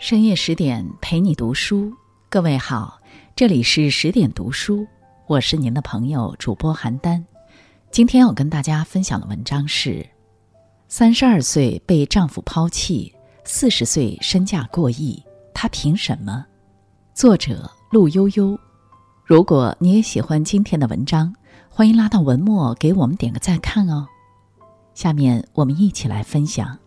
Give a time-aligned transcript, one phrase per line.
[0.00, 1.92] 深夜十点陪你读书，
[2.30, 2.98] 各位好，
[3.36, 4.86] 这里是十点读书，
[5.26, 7.22] 我是您的朋友主播邯郸。
[7.90, 10.04] 今天要跟大家分享的文章是：
[10.88, 13.14] 三十二岁被丈夫抛弃，
[13.44, 16.46] 四十岁身价过亿，她凭什么？
[17.12, 18.58] 作者陆悠悠。
[19.22, 21.30] 如果你也喜欢今天的文章，
[21.68, 24.08] 欢迎拉到文末给我们点个再看哦。
[24.94, 26.78] 下面我们一起来分享。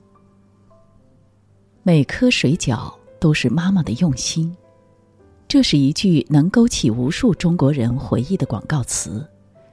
[1.84, 2.91] 每颗水饺。
[3.23, 4.54] 都是妈妈的用心，
[5.48, 9.26] 这是一句能勾起无数中国人回忆的广告词，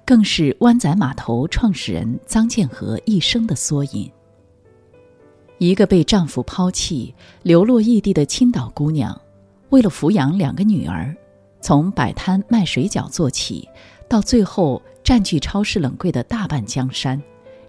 [0.07, 4.09] 更是湾仔码头创始人臧建和一生的缩影。
[5.59, 9.21] 一个被丈夫抛弃、流落异地的青岛姑娘，
[9.71, 11.13] 为了抚养两个女儿，
[11.61, 13.69] 从摆摊卖水饺做起，
[14.09, 17.21] 到最后占据超市冷柜的大半江山，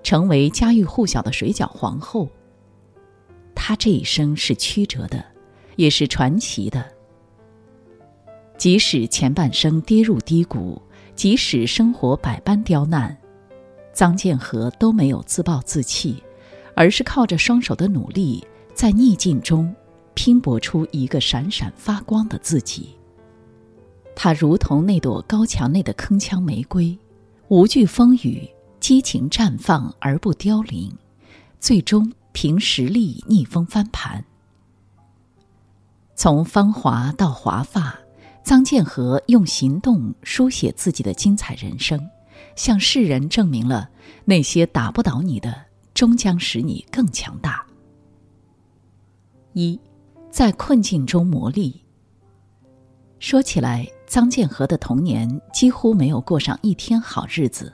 [0.03, 2.29] 成为家喻户晓的水饺皇后。
[3.55, 5.30] 她这一生是曲折的。
[5.75, 6.85] 也是传奇的。
[8.57, 10.81] 即使前半生跌入低谷，
[11.15, 13.17] 即使生活百般刁难，
[13.93, 16.21] 臧建和都没有自暴自弃，
[16.75, 19.73] 而是靠着双手的努力，在逆境中
[20.13, 22.95] 拼搏出一个闪闪发光的自己。
[24.15, 26.95] 他如同那朵高墙内的铿锵玫瑰，
[27.47, 28.47] 无惧风雨，
[28.79, 30.91] 激情绽放而不凋零，
[31.59, 34.23] 最终凭实力逆风翻盘。
[36.21, 37.97] 从芳华到华发，
[38.45, 41.99] 臧建和用行动书写自己的精彩人生，
[42.55, 43.89] 向世人证明了
[44.23, 45.51] 那些打不倒你的，
[45.95, 47.65] 终将使你更强大。
[49.53, 49.79] 一，
[50.29, 51.73] 在困境中磨砺。
[53.17, 57.73] 说起来，臧建和的童年几乎没有过上一天好日子。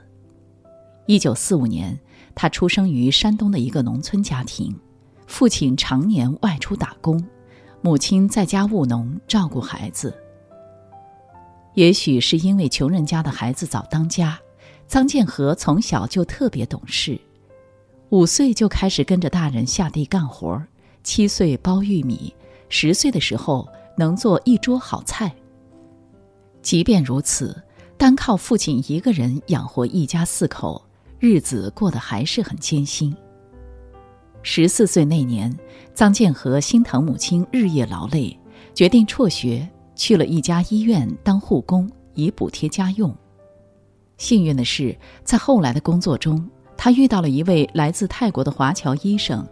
[1.04, 2.00] 一九四五年，
[2.34, 4.74] 他出生于山东的一个农村家庭，
[5.26, 7.22] 父亲常年外出打工。
[7.80, 10.12] 母亲在家务农，照顾孩子。
[11.74, 14.38] 也许是因为穷人家的孩子早当家，
[14.88, 17.20] 臧建和从小就特别懂事，
[18.08, 20.60] 五岁就开始跟着大人下地干活，
[21.04, 22.34] 七岁剥玉米，
[22.68, 25.32] 十岁的时候能做一桌好菜。
[26.60, 27.62] 即便如此，
[27.96, 30.84] 单靠父亲一个人养活一家四口，
[31.20, 33.16] 日子过得还是很艰辛。
[34.42, 35.54] 十四岁那年，
[35.94, 38.38] 臧建和心疼母亲日夜劳累，
[38.74, 43.14] 决定辍学，去了一家医院当护工，以补贴家用。
[44.16, 49.46] 幸运的是，在后来的工作中，他遇到了一位来自泰国的华侨医生，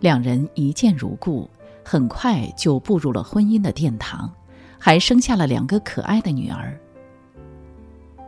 [0.00, 1.48] 两人一见如故，
[1.84, 4.32] 很快就步入了婚姻的殿堂，
[4.78, 6.78] 还生下了两个可爱的女儿。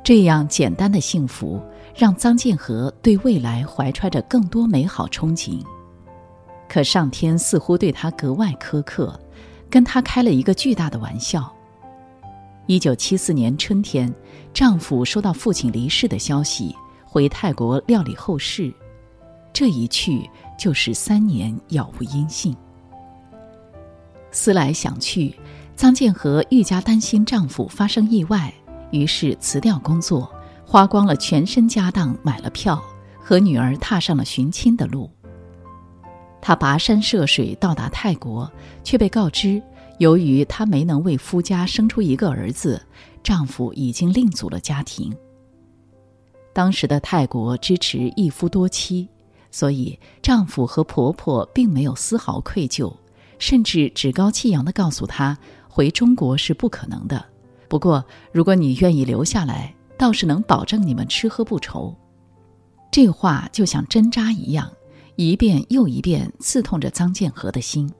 [0.02, 1.60] 这样简单的幸福，
[1.94, 5.64] 让臧建和对未来怀揣着更多美好憧憬。
[6.70, 9.18] 可上天似乎对她格外苛刻，
[9.68, 11.52] 跟她开了一个巨大的玩笑。
[12.66, 14.14] 一九七四年春天，
[14.54, 16.72] 丈夫收到父亲离世的消息，
[17.04, 18.72] 回泰国料理后事，
[19.52, 22.56] 这一去就是三年，杳无音信。
[24.30, 25.34] 思来想去，
[25.76, 28.54] 臧建和愈加担心丈夫发生意外，
[28.92, 30.32] 于是辞掉工作，
[30.64, 32.80] 花光了全身家当买了票，
[33.20, 35.10] 和女儿踏上了寻亲的路。
[36.40, 38.50] 她跋山涉水到达泰国，
[38.82, 39.62] 却被告知，
[39.98, 42.80] 由于她没能为夫家生出一个儿子，
[43.22, 45.14] 丈夫已经另组了家庭。
[46.52, 49.08] 当时的泰国支持一夫多妻，
[49.50, 52.92] 所以丈夫和婆婆并没有丝毫愧疚，
[53.38, 55.36] 甚至趾高气扬地告诉她，
[55.68, 57.24] 回中国是不可能的。
[57.68, 61.94] 不过，如果你愿意留下来，倒是能保证你们吃喝不愁。
[62.90, 64.68] 这话就像针扎一样。
[65.20, 67.92] 一遍又一遍刺痛着臧建和的心。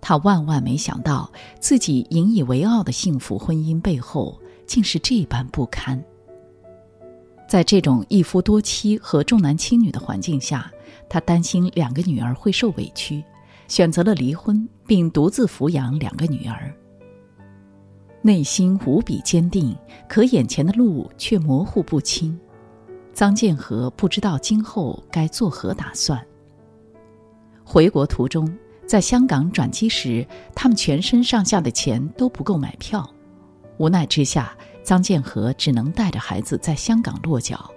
[0.00, 6.00] 他万万没想到，自己引以为傲的幸福婚姻背后，竟是这般不堪。
[7.48, 10.70] 在这种一夫多妻和重男轻女的环境下，
[11.08, 13.20] 他担心两个女儿会受委屈，
[13.66, 16.72] 选择了离婚，并独自抚养两个女儿。
[18.22, 19.76] 内心无比坚定，
[20.08, 22.38] 可眼前的路却模糊不清。
[23.14, 26.20] 臧建和不知道今后该作何打算。
[27.64, 28.52] 回国途中，
[28.86, 33.08] 在香港转机时，他们全身上下的钱都不够买票，
[33.78, 34.52] 无奈之下，
[34.84, 37.70] 臧建和只能带着孩子在香港落脚。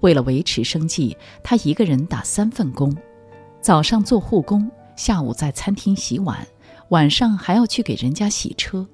[0.00, 2.96] 为了维持生计，他一个人打三份工：
[3.60, 6.46] 早上做护工，下午在餐厅洗碗，
[6.90, 8.86] 晚上还要去给人家洗车，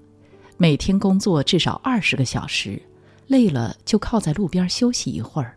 [0.57, 2.81] 每天工作至少二十个小时。
[3.27, 5.57] 累了就靠在路边休息一会儿。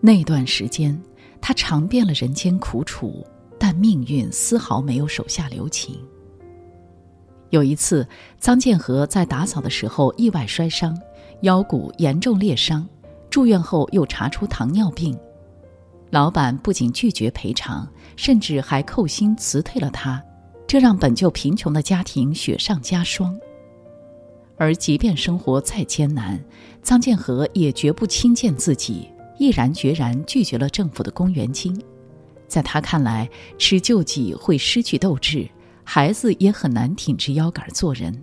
[0.00, 0.98] 那段时间，
[1.40, 3.26] 他尝遍了人间苦楚，
[3.58, 5.98] 但命运丝毫没有手下留情。
[7.50, 8.06] 有一次，
[8.40, 10.96] 臧建和在打扫的时候意外摔伤，
[11.42, 12.88] 腰骨严重裂伤，
[13.28, 15.18] 住院后又查出糖尿病。
[16.10, 17.86] 老板不仅拒绝赔偿，
[18.16, 20.22] 甚至还扣薪辞退了他，
[20.66, 23.38] 这让本就贫穷的家庭雪上加霜。
[24.60, 26.38] 而即便生活再艰难，
[26.84, 29.08] 臧建和也绝不轻贱自己，
[29.38, 31.74] 毅然决然拒绝了政府的公园金。
[32.46, 33.26] 在他看来，
[33.56, 35.48] 吃救济会失去斗志。
[35.82, 38.22] 孩子也很难挺直腰杆做人。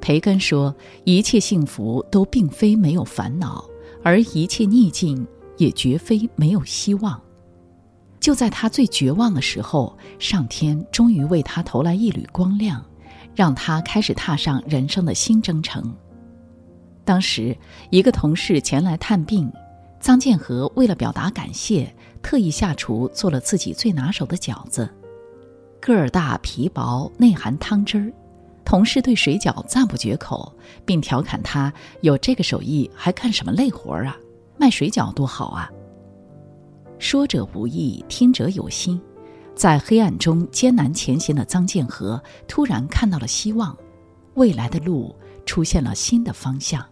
[0.00, 3.68] 培根说：“一切幸福都并非没有烦恼，
[4.02, 5.26] 而一切逆境
[5.58, 7.20] 也绝非没有希望。”
[8.18, 12.82] 就在他最绝望的时候，上天终于为他投来一缕光亮，
[13.36, 15.94] 让他开始踏上人生的新征程。
[17.04, 17.56] 当时，
[17.90, 19.52] 一个同事前来探病，
[20.00, 24.88] 臧建和为了表达感谢，特意下厨做了自己最拿手的饺子。
[25.78, 28.12] 个儿大、皮薄、内含汤汁儿，
[28.64, 30.52] 同事对水饺赞不绝口，
[30.84, 34.16] 并调侃他有这个手艺还干什么累活儿啊？
[34.58, 35.70] 卖水饺多好啊！
[36.98, 38.98] 说者无意，听者有心，
[39.56, 43.74] 在黑暗中艰难前行的臧建和突然看到了希望，
[44.34, 45.16] 未来的路
[45.46, 46.84] 出现了新的方向。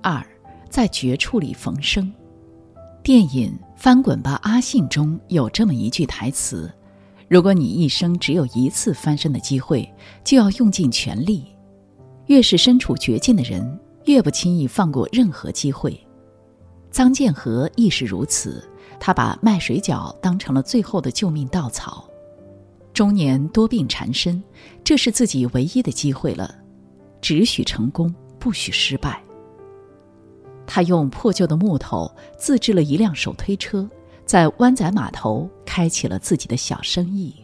[0.00, 0.24] 二，
[0.70, 2.10] 在绝处里逢生。
[3.02, 6.72] 电影《翻滚吧，阿信》中有这么一句台词
[7.28, 11.44] ：“如果你一生只有一次翻身的机会，就要用尽全力。
[12.26, 16.00] 越是身处绝境的人，越不轻易放过任何机会。”
[16.92, 18.66] 臧建和亦是如此，
[18.98, 22.08] 他把卖水饺当成了最后的救命稻草。
[22.92, 24.42] 中年多病缠身，
[24.82, 26.54] 这是自己唯一的机会了，
[27.20, 29.22] 只许成功，不许失败。
[30.66, 33.88] 他用破旧的木头自制了一辆手推车，
[34.24, 37.34] 在湾仔码头开启了自己的小生意。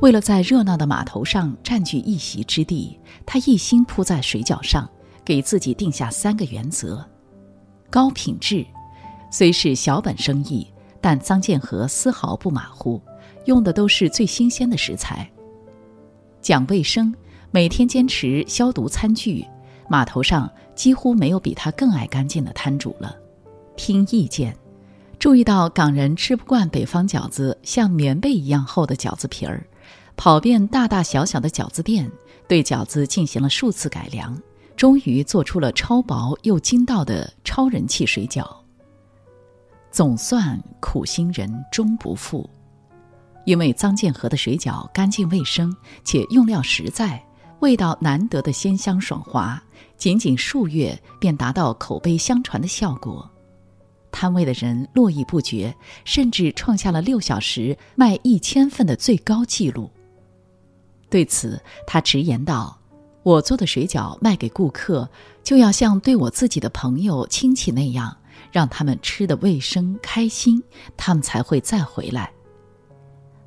[0.00, 4.88] 为了在热闹的码头上占据一席之地，他一心扑在水饺上，
[5.24, 7.04] 给自己定下三个原则：
[7.90, 8.66] 高品质。
[9.34, 10.64] 虽是小本生意，
[11.00, 13.02] 但臧建和丝毫不马虎，
[13.46, 15.28] 用的都是最新鲜的食材。
[16.40, 17.12] 讲卫生，
[17.50, 19.44] 每天坚持消毒餐具。
[19.88, 23.16] 码头上几乎没有比他更爱干净的摊主了。
[23.74, 24.56] 听意见，
[25.18, 29.66] 注意到港人吃不惯北方饺子像棉被一样厚的饺子皮儿，
[30.14, 32.08] 跑遍大大小小的饺子店，
[32.46, 34.40] 对饺子进行了数次改良，
[34.76, 38.46] 终于做出了超薄又筋道的超人气水饺。
[39.94, 42.50] 总算苦心人终不负，
[43.44, 47.22] 因为臧建和的水饺干净卫生且用料实在。
[47.60, 49.62] 味道难得的鲜香爽滑，
[49.96, 53.30] 仅仅数月便达到口碑相传的效果，
[54.10, 55.72] 摊位的人络绎不绝，
[56.04, 59.88] 甚至创下了六小时卖一千份的最高纪录。
[61.08, 62.76] 对此，他直言道
[63.22, 65.08] ：“我做的水饺卖给顾客，
[65.44, 68.14] 就要像对我自己的朋友亲戚那样，
[68.52, 70.62] 让他们吃的卫生开心，
[70.96, 72.30] 他们才会再回来。”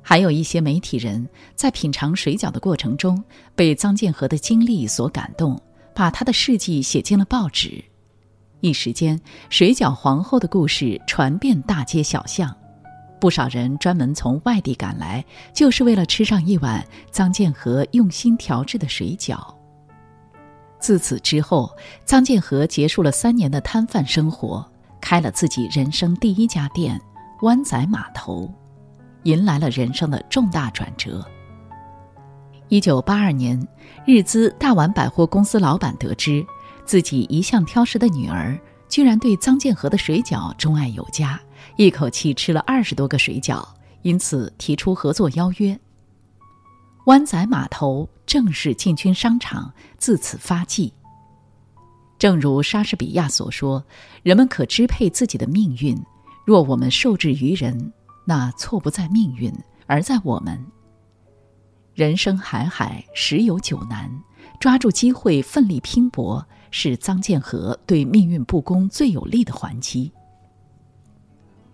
[0.02, 3.22] 还有一些媒体人在品尝水饺的过程中，
[3.54, 5.60] 被臧建和的经历所感动，
[5.94, 7.84] 把他的事迹写进了报纸。
[8.60, 9.20] 一时间，
[9.50, 12.56] 水饺皇后的故事传遍大街小巷，
[13.20, 19.54] 不少人专门从外地赶来，就是为了吃上一碗臧建和用心调制的水饺。
[20.80, 21.70] 自此之后，
[22.06, 24.66] 臧建和结束了三年的摊贩生活，
[25.08, 27.00] 开了自己人生第一家店——
[27.40, 28.52] 湾仔码头。
[29.22, 31.26] 迎来了人生的重大转折。
[32.68, 33.58] 一九八二年，
[34.04, 36.46] 日资大丸百货公司老板得知
[36.84, 41.40] 自己一向挑食的女儿居然对臧建和的水饺钟爱有加，
[41.78, 43.66] 一口气吃了二十多个水饺，
[44.02, 45.80] 因此提出合作邀约。
[47.06, 50.92] 湾仔码头正式进军商场，自此发迹。
[52.18, 53.84] 正如莎士比亚所说
[54.22, 55.96] ：“人们可支配自己的命运，
[56.44, 57.92] 若我们受制于人。”
[58.26, 59.50] 那错不在命运，
[59.86, 60.62] 而在我们。
[61.94, 64.10] 人生海海，十有九难，
[64.60, 70.12] 抓住机会，奋力拼搏，是臧建和对命运不公最有力的还击。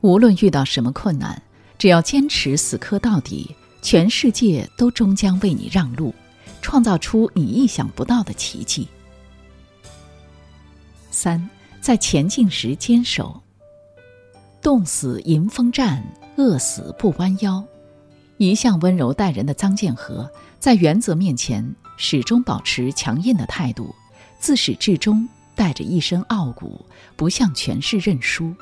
[0.01, 1.43] 无论遇到什么困难，
[1.77, 6.15] 只要坚持死磕到底，全世界都终将为你让路，
[6.63, 8.87] 创造出你意想不到的奇迹。
[11.15, 11.49] 三，
[11.81, 13.41] 在前进时坚守，
[14.61, 16.05] 冻死迎风站。
[16.37, 17.65] 饿死不弯腰，
[18.39, 20.29] 一向温柔待人的臧建和，
[20.59, 21.65] 在原则面前
[21.97, 23.95] 始终保持强硬的态度，
[24.41, 28.53] 自始至终带着一身傲骨，不向权势认输。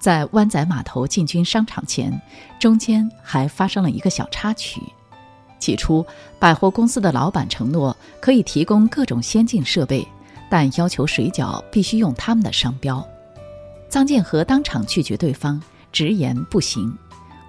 [0.00, 2.22] 在湾仔码头进军商场前，
[2.60, 4.80] 中间还发生了一个小插曲。
[5.58, 6.06] 起初，
[6.38, 10.06] 百货公司的老板承诺可以提供各种先进设备，
[10.48, 13.06] 但要求水饺必须用他们的商标。
[13.88, 15.60] 张建和当场拒绝对方，
[15.92, 16.96] 直言不行。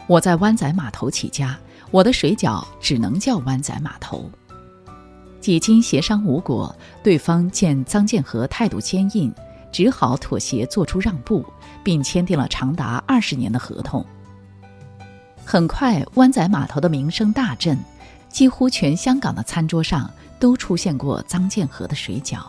[0.08, 1.58] 我在湾仔码头起家，
[1.92, 4.30] 我的水饺只能叫湾仔码头。
[5.42, 9.34] 几经协商无果，对方见张建和态度坚硬，
[9.72, 11.46] 只好妥协，做出让步，
[11.84, 14.06] 并签订了长达二十年的合同。
[15.46, 17.78] 很快，湾仔码头的名声大振。
[18.30, 22.40] 几乎全香港的餐桌上都出现过张建和的水饺。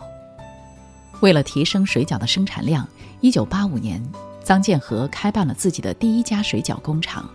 [1.21, 2.87] 为了提升水饺的生产量
[3.23, 4.03] ，1985年，
[4.45, 7.29] 张建和开办了自己的第一家水饺工厂。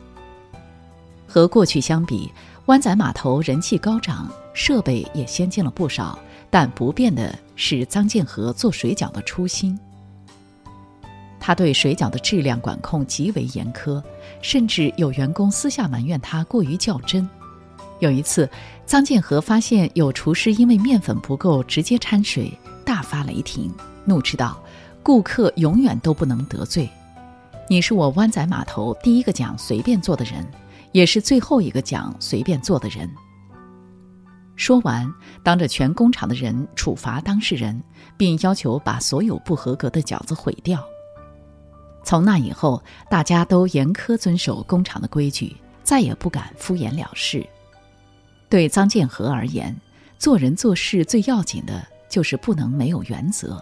[1.27, 2.31] 和过去相比，
[2.67, 6.17] 湾仔码头人气高涨，设备也先进了不少，
[6.49, 9.77] 但不变的是张建和做水饺的初心。
[11.39, 14.01] 他对水饺的质量管控极为严苛，
[14.41, 17.27] 甚至有员工私下埋怨他过于较真。
[17.99, 18.49] 有一次，
[18.85, 22.57] 张建和发现有厨师因为面粉不够直接掺水，
[23.13, 23.71] 发雷霆，
[24.05, 24.59] 怒斥道
[25.03, 26.89] ：“顾客永远都不能得罪，
[27.69, 30.43] 你是我湾仔码头第一个讲随便做的人，
[30.93, 33.07] 也是最后一个讲随便做的人。”
[34.57, 35.07] 说完，
[35.43, 37.79] 当着全工厂的人处罚当事人，
[38.17, 40.83] 并要求把所有不合格的饺子毁掉。
[42.03, 47.45] 从那以后，大家都严苛遵守工厂的规矩，再也不敢敷衍了事。
[48.49, 49.79] 对张建和而言，
[50.17, 53.59] 做人做事最要紧的就是不能没有原则。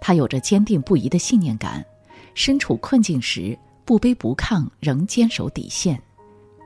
[0.00, 1.84] 他有着坚定不移的信念感，
[2.32, 5.94] 身处困境时不卑不亢，仍坚守底线；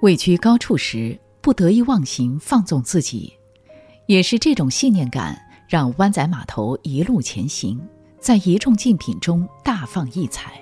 [0.01, 3.33] 位居高处时不得意忘形，放纵自己。
[4.07, 5.37] 也是这种信念感，
[5.69, 7.81] 让湾仔码头一路前行，
[8.21, 10.53] 在一众竞品中大放异彩。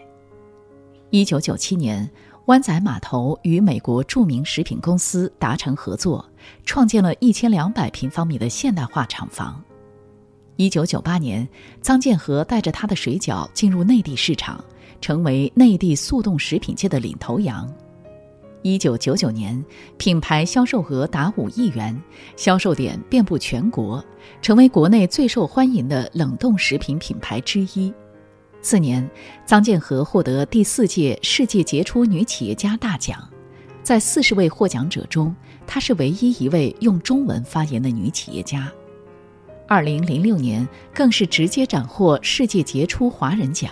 [1.10, 2.10] 一九九七年。
[2.46, 6.24] 湾仔码头与美国著名食品公司达成合作，
[6.64, 9.62] 创建了一千两百平方米的现代化厂房。
[10.60, 11.48] 一九九八年，
[11.80, 14.62] 张建和带着他的水饺进入内地市场，
[15.00, 17.66] 成为内地速冻食品界的领头羊。
[18.60, 19.64] 一九九九年，
[19.96, 21.98] 品牌销售额达五亿元，
[22.36, 24.04] 销售点遍布全国，
[24.42, 27.90] 成为国内最受欢迎的冷冻食品品牌之一。
[28.60, 29.10] 次年，
[29.46, 33.26] 张建和获得第四届世界杰出女企业家大奖，
[33.82, 35.34] 在四十位获奖者中，
[35.66, 38.70] 她是唯一一位用中文发言的女企业家。
[39.72, 43.70] 二零零六年，更是直接斩获世界杰出华人奖。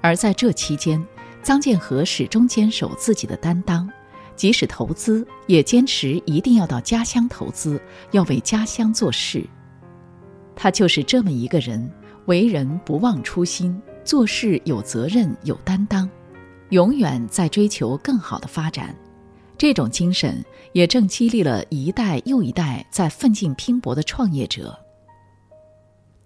[0.00, 1.00] 而在这期间，
[1.44, 3.88] 张建和始终坚守自己的担当，
[4.34, 9.46] 即使投资，也坚持一定要到家乡投资，要为家乡做事。
[10.56, 11.88] 他就是这么一个人。
[12.24, 16.10] 为人不忘初心，做事有责任有担当，
[16.70, 18.92] 永远在追求更好的发展。
[19.56, 24.76] 这种精神也正激励了一代又一代在奋进拼搏的创业者。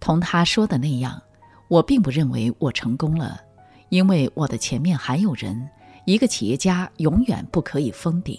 [0.00, 1.22] 同他说的那样，
[1.68, 3.40] 我并不认为我成功了，
[3.90, 5.68] 因为我的前面还有人。
[6.06, 8.36] 一个企业家永远不可以封顶。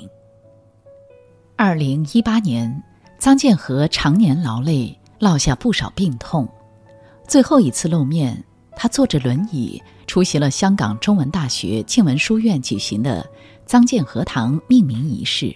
[1.55, 2.83] 二零一八年，
[3.19, 6.49] 张建和常年劳累，落下不少病痛。
[7.27, 8.43] 最后一次露面，
[8.75, 13.25] 他坐着轮椅出席了香港中文大学静文书院举行的
[13.65, 15.55] 张建和堂命名仪式。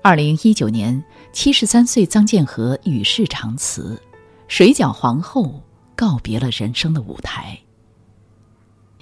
[0.00, 4.00] 二零一九年，七十三岁张建和与世长辞，
[4.56, 5.60] 水饺皇后
[5.96, 7.58] 告别了人生的舞台。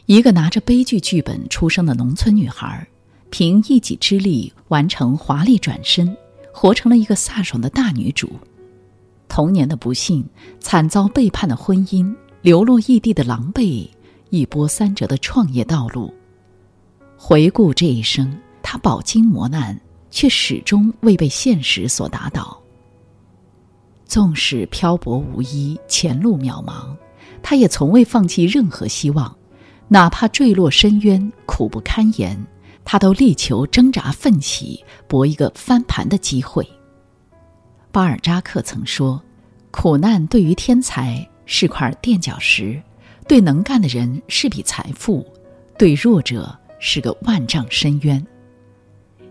[0.06, 2.88] 一个拿着悲剧剧本出生的农村女孩，
[3.28, 6.16] 凭一己之力完成华丽转身，
[6.54, 8.32] 活成了一个飒爽的大女主。
[9.28, 10.26] 童年的不幸，
[10.58, 13.86] 惨遭背叛的婚姻，流落异地的狼狈，
[14.30, 16.14] 一波三折的创业道路。
[17.18, 19.78] 回顾这一生，他饱经磨难，
[20.10, 22.61] 却始终未被现实所打倒。
[24.12, 26.94] 纵使漂泊无依，前路渺茫，
[27.42, 29.34] 他也从未放弃任何希望，
[29.88, 32.38] 哪怕坠落深渊，苦不堪言，
[32.84, 36.68] 他都力求挣扎奋起，搏一个翻盘的机会。
[37.90, 39.18] 巴尔扎克曾说
[39.72, 42.78] ：“苦难对于天才是块垫脚石，
[43.26, 45.26] 对能干的人是笔财富，
[45.78, 48.22] 对弱者是个万丈深渊。”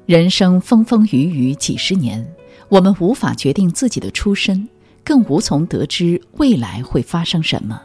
[0.08, 2.28] 人生风风雨雨几十年，
[2.72, 4.66] 我们无法决定自己的出身，
[5.04, 7.82] 更无从得知未来会发生什么。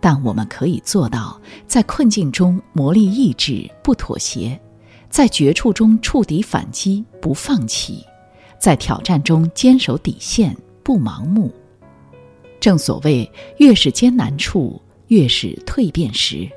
[0.00, 4.58] 但我们可以做到，在困境中磨砺意志，不妥协；
[5.08, 8.04] 在绝处中触底反击，不放弃。
[8.58, 11.52] 在挑战中坚守底线，不盲目。
[12.58, 16.48] 正所谓，越是艰难处，越是蜕变时。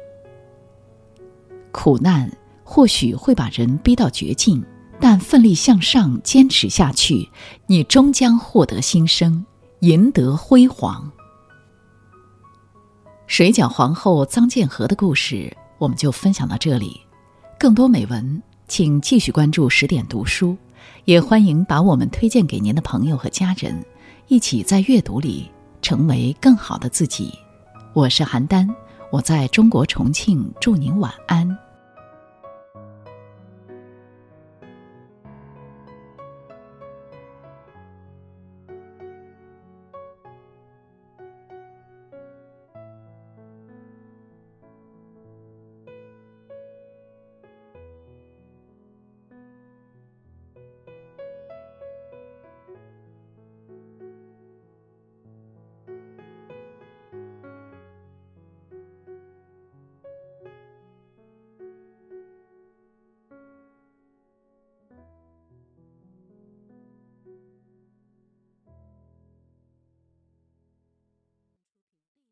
[1.72, 2.28] 苦难
[2.64, 4.66] 或许会把人逼到绝境，
[5.00, 7.30] 但奋力向上，坚持下去，
[7.68, 9.46] 你终将获得新生，
[9.82, 11.12] 赢得辉煌。
[13.28, 17.02] 水饺皇后臧建和的故事，我们就分享到这里。
[17.60, 20.56] 更多美文，请继续关注十点读书，
[21.06, 23.84] 也欢迎把我们推荐给您的朋友和家人，
[24.28, 25.50] 一起在阅读里
[25.82, 27.34] 成为更好的自己。
[27.94, 28.70] 我是邯郸，
[29.12, 31.65] 我在中国重庆，祝您晚安。